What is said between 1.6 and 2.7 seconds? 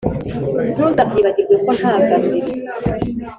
ko nta garuriro!